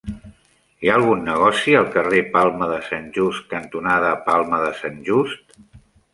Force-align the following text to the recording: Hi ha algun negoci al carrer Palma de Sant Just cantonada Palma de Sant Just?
Hi 0.85 0.89
ha 0.91 0.95
algun 0.99 1.19
negoci 1.27 1.75
al 1.79 1.85
carrer 1.97 2.21
Palma 2.39 2.71
de 2.73 2.81
Sant 2.87 3.07
Just 3.19 3.47
cantonada 3.53 4.17
Palma 4.31 4.65
de 4.65 4.75
Sant 4.81 4.99
Just? 5.13 5.57